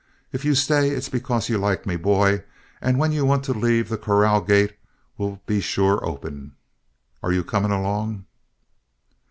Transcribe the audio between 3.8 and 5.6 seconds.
the corral gate will